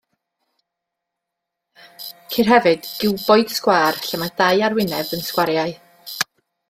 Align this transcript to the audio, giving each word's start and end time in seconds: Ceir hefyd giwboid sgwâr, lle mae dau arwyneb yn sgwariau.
Ceir 2.31 2.49
hefyd 2.53 2.89
giwboid 3.03 3.53
sgwâr, 3.57 4.01
lle 4.07 4.21
mae 4.23 4.35
dau 4.41 4.65
arwyneb 4.69 5.13
yn 5.19 5.23
sgwariau. 5.29 5.77